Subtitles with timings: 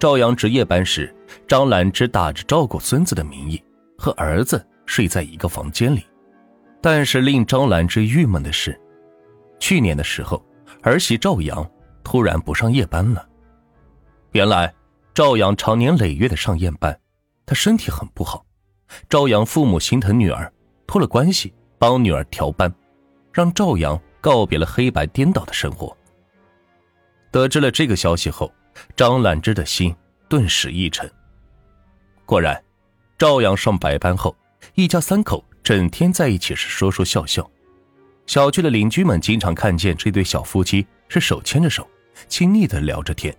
[0.00, 1.14] 赵阳值夜班时，
[1.46, 3.62] 张兰芝打着照顾孙子的名义
[3.98, 6.02] 和儿子睡在一个房间里。
[6.80, 8.80] 但是令张兰芝郁闷的是，
[9.58, 10.42] 去年的时候，
[10.80, 11.70] 儿媳赵阳
[12.02, 13.28] 突然不上夜班了。
[14.32, 14.72] 原来
[15.12, 16.98] 赵阳常年累月的上夜班，
[17.44, 18.42] 他身体很不好。
[19.06, 20.50] 赵阳父母心疼女儿，
[20.86, 22.74] 托了关系帮女儿调班，
[23.34, 25.94] 让赵阳告别了黑白颠倒的生活。
[27.30, 28.52] 得知了这个消息后，
[28.96, 29.94] 张兰芝的心
[30.28, 31.10] 顿时一沉。
[32.26, 32.62] 果然，
[33.18, 34.36] 赵阳上白班后，
[34.74, 37.48] 一家三口整天在一起是说说笑笑。
[38.26, 41.88] 小区的邻居们经常看见这对小夫妻是手牵着手，
[42.28, 43.36] 亲昵的聊着天，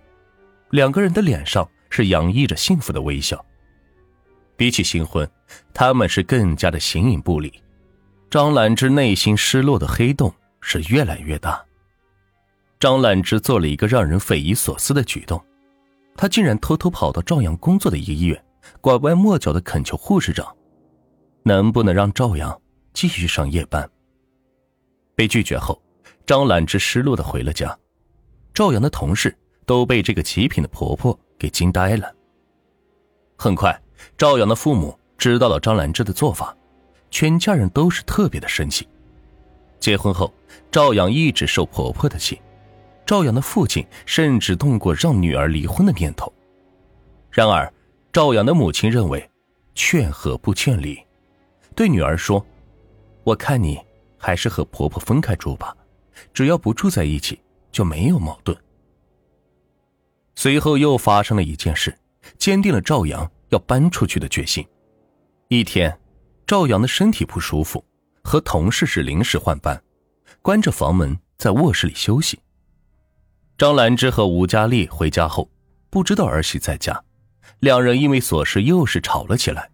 [0.70, 3.42] 两个人的脸上是洋溢着幸福的微笑。
[4.56, 5.28] 比起新婚，
[5.72, 7.52] 他们是更加的形影不离。
[8.30, 11.62] 张兰芝内心失落的黑洞是越来越大。
[12.82, 15.40] 张兰芝做了一个让人匪夷所思的举动，
[16.16, 18.44] 她竟然偷偷跑到赵阳工作的一个医院，
[18.80, 20.52] 拐弯抹角的恳求护士长，
[21.44, 22.60] 能不能让赵阳
[22.92, 23.88] 继续上夜班。
[25.14, 25.80] 被拒绝后，
[26.26, 27.78] 张兰芝失落的回了家。
[28.52, 29.32] 赵阳的同事
[29.64, 32.12] 都被这个极品的婆婆给惊呆了。
[33.38, 33.80] 很快，
[34.18, 36.52] 赵阳的父母知道了张兰芝的做法，
[37.12, 38.88] 全家人都是特别的生气。
[39.78, 40.34] 结婚后，
[40.72, 42.40] 赵阳一直受婆婆的气。
[43.04, 46.32] 赵阳的父亲甚至动过让女儿离婚的念头，
[47.30, 47.72] 然而，
[48.12, 49.28] 赵阳的母亲认为，
[49.74, 50.98] 劝和不劝离，
[51.74, 52.44] 对女儿说
[53.24, 53.80] ：“我看你
[54.16, 55.76] 还是和婆婆分开住吧，
[56.32, 58.56] 只要不住在一起，就没有矛盾。”
[60.34, 61.96] 随后又发生了一件事，
[62.38, 64.66] 坚定了赵阳要搬出去的决心。
[65.48, 65.98] 一天，
[66.46, 67.84] 赵阳的身体不舒服，
[68.22, 69.82] 和同事是临时换班，
[70.40, 72.38] 关着房门在卧室里休息。
[73.58, 75.48] 张兰芝和吴佳丽回家后，
[75.88, 77.00] 不知道儿媳在家，
[77.60, 79.70] 两人因为琐事又是吵了起来。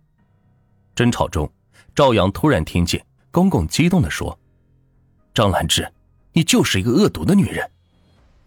[0.94, 1.50] 争吵中，
[1.94, 4.38] 赵阳突然听见公公激动的说
[5.32, 5.90] ：“张兰芝，
[6.32, 7.70] 你就是一个恶毒的女人，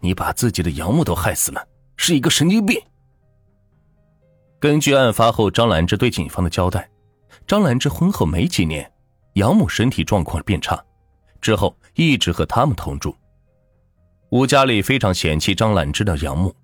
[0.00, 1.66] 你把自己的养母都害死了，
[1.96, 2.80] 是一个神经病。”
[4.60, 6.88] 根据案发后张兰芝对警方的交代，
[7.48, 8.92] 张兰芝婚后没几年，
[9.34, 10.80] 养母身体状况变差，
[11.40, 13.16] 之后一直和他们同住。
[14.32, 16.56] 吴家里非常嫌弃张兰芝的养母，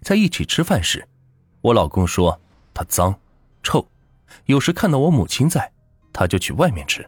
[0.00, 1.06] 在一起吃饭时，
[1.60, 2.40] 我老公说
[2.72, 3.14] 她脏、
[3.62, 3.86] 臭，
[4.46, 5.70] 有时看到我母亲在，
[6.10, 7.06] 他就去外面吃。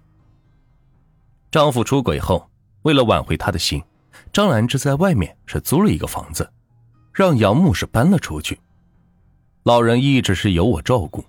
[1.50, 2.50] 丈夫出轨后，
[2.82, 3.82] 为了挽回他的心，
[4.30, 6.52] 张兰芝在外面是租了一个房子，
[7.14, 8.60] 让养母是搬了出去。
[9.62, 11.24] 老人一直是由我照顾，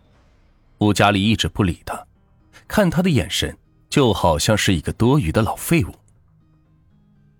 [0.79, 2.05] 吴家里一直不理他，
[2.67, 3.57] 看他的眼神
[3.89, 5.95] 就好像是一个多余的老废物。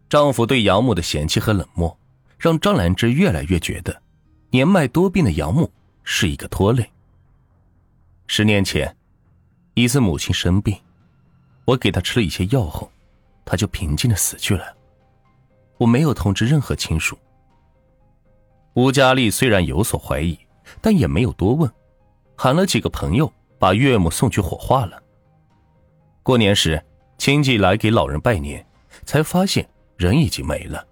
[0.08, 1.98] 丈夫对养母的嫌弃和冷漠，
[2.38, 4.02] 让张兰芝越来越觉得，
[4.52, 5.72] 年迈多病的养母
[6.04, 6.88] 是一个拖累。
[8.28, 8.96] 十年前，
[9.74, 10.78] 一次母亲生病，
[11.66, 12.90] 我给她吃了一些药后，
[13.44, 14.76] 她就平静的死去了。
[15.78, 17.18] 我没有通知任何亲属。
[18.76, 20.38] 吴佳丽虽然有所怀疑，
[20.82, 21.70] 但也没有多问，
[22.36, 25.02] 喊了几个朋友把岳母送去火化了。
[26.24, 26.84] 过年时，
[27.18, 28.66] 亲戚来给老人拜年，
[29.04, 29.68] 才发现。
[29.98, 30.86] 人已经没了，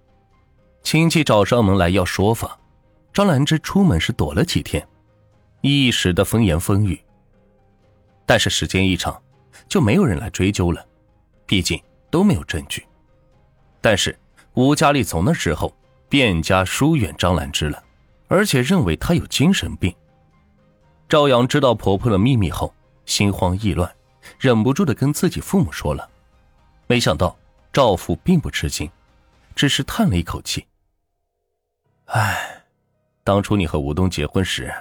[0.81, 2.57] 亲戚找上门来要说法，
[3.11, 4.87] 张兰芝出门时躲了几天，
[5.61, 6.99] 一时的风言风语。
[8.25, 9.21] 但是时间一长，
[9.67, 10.85] 就没有人来追究了，
[11.45, 12.85] 毕竟都没有证据。
[13.81, 14.17] 但是
[14.53, 15.75] 吴佳丽从那之后
[16.07, 17.83] 便加疏远张兰芝了，
[18.29, 19.93] 而且认为她有精神病。
[21.09, 22.73] 赵阳知道婆婆的秘密后，
[23.05, 23.93] 心慌意乱，
[24.39, 26.09] 忍不住的跟自己父母说了，
[26.87, 27.37] 没想到。
[27.73, 28.87] 赵父并不吃惊，
[29.55, 30.63] 只是叹了一口气
[32.05, 32.63] ：“唉，
[33.23, 34.71] 当初你和吴东结婚时，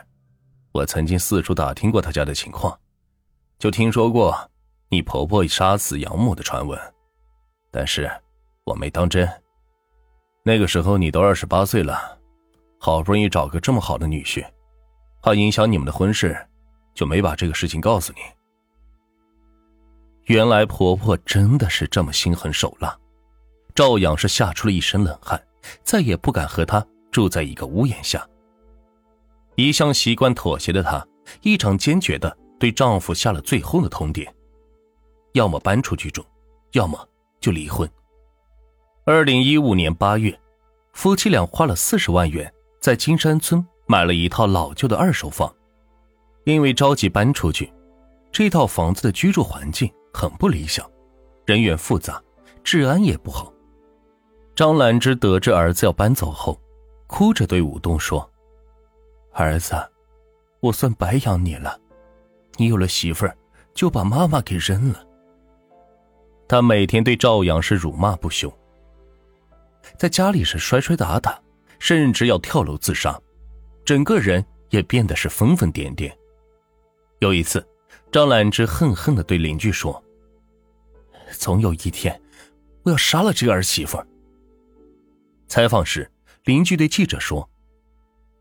[0.73, 2.79] 我曾经四处打听过他家的情况，
[3.59, 4.39] 就听说过
[4.91, 6.79] 你婆婆杀死养母的传闻，
[7.71, 8.11] 但是
[8.65, 9.27] 我没当真。
[10.45, 12.19] 那个时候你都二十八岁了，
[12.79, 14.45] 好不容易找个这么好的女婿，
[15.23, 16.37] 怕影响你们的婚事，
[16.93, 18.21] 就没把这个事情告诉你。”
[20.27, 22.97] 原来婆婆真的是这么心狠手辣，
[23.75, 25.43] 赵阳是吓出了一身冷汗，
[25.83, 28.25] 再也不敢和她住在一个屋檐下。
[29.57, 31.05] 一向习惯妥协的她，
[31.43, 34.29] 异常坚决的对丈夫下了最后的通牒：
[35.33, 36.25] 要么搬出去住，
[36.73, 37.09] 要么
[37.41, 37.89] 就离婚。
[39.05, 40.39] 二零一五年八月，
[40.93, 45.53] 夫妻俩花了四十万元在金山村买了一套老旧的二手房，
[46.45, 47.73] 因为着急搬出去，
[48.31, 49.93] 这套房子的居住环境。
[50.13, 50.89] 很不理想，
[51.47, 52.23] 人员复杂，
[52.63, 53.53] 治安也不好。
[54.55, 56.61] 张兰芝得知儿子要搬走后，
[57.07, 58.31] 哭着对武东说
[59.33, 59.75] ：“儿子，
[60.61, 61.81] 我算白养你了，
[62.57, 63.37] 你有了媳妇儿，
[63.75, 65.07] 就把妈妈给扔了。
[66.47, 68.53] 他每天对赵阳是辱骂不休，
[69.97, 71.41] 在家里是摔摔打打，
[71.79, 73.19] 甚至要跳楼自杀，
[73.85, 76.13] 整个人也变得是疯疯癫癫。
[77.21, 77.67] 有一次，
[78.13, 80.05] 张兰芝恨恨的对邻居说
[81.33, 82.21] ：“总有一天，
[82.83, 84.05] 我要杀了这个儿媳妇。”
[85.49, 86.09] 采访时，
[86.45, 87.49] 邻居对记者说：“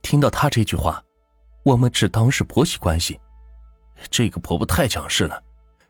[0.04, 1.02] 听到他这句话，
[1.64, 3.18] 我们只当是婆媳关系。
[4.10, 5.42] 这个婆婆太强势了，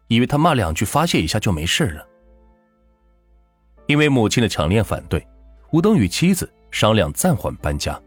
[0.08, 2.08] 以为她骂两句发泄一下就没事了。”
[3.88, 5.28] 因为母亲的强烈反对，
[5.72, 8.00] 吴东与妻子商量暂缓搬家，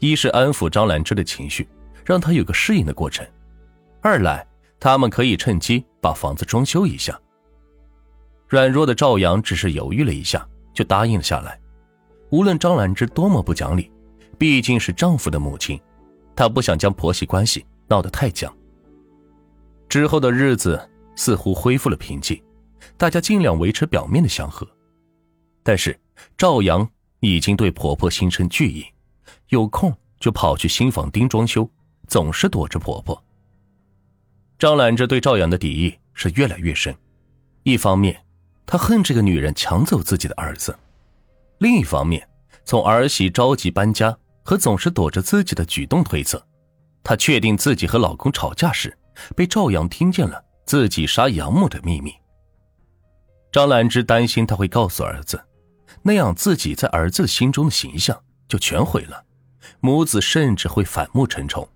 [0.00, 1.68] 一是安抚张兰芝的情绪，
[2.04, 3.24] 让她有个适应的过程；
[4.02, 4.44] 二来
[4.78, 7.18] 他们可以趁机把房子装修一下。
[8.48, 11.58] 软弱的赵阳只是犹豫了一下，就答应了下来。
[12.30, 13.90] 无论张兰芝多么不讲理，
[14.38, 15.80] 毕竟是丈夫的母亲，
[16.34, 18.52] 她不想将婆媳关系闹得太僵。
[19.88, 22.40] 之后的日子似乎恢复了平静，
[22.96, 24.66] 大家尽量维持表面的祥和。
[25.62, 25.98] 但是
[26.36, 26.88] 赵阳
[27.20, 28.84] 已经对婆婆心生惧意，
[29.48, 31.68] 有空就跑去新房盯装修，
[32.06, 33.20] 总是躲着婆婆。
[34.58, 36.96] 张兰芝对赵阳的敌意是越来越深，
[37.62, 38.24] 一方面，
[38.64, 40.72] 她恨这个女人抢走自己的儿子；
[41.58, 42.26] 另一方面，
[42.64, 46.42] 从儿媳着急搬家和总是躲着自己的举动推测，
[47.02, 48.96] 她确定自己和老公吵架时，
[49.36, 52.14] 被赵阳听见了自己杀养母的秘密。
[53.52, 55.38] 张兰芝担心他会告诉儿子。
[56.02, 58.18] 那样，自己在儿子心中的形象
[58.48, 59.22] 就全毁了，
[59.80, 61.68] 母子甚至会反目成仇。